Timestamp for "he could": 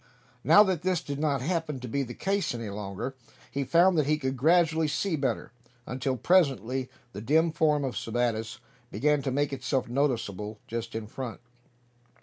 4.07-4.35